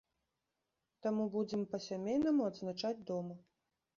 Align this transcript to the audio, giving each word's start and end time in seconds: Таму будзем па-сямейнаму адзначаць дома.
Таму 1.07 1.23
будзем 1.35 1.61
па-сямейнаму 1.75 2.47
адзначаць 2.53 2.97
дома. 3.13 3.35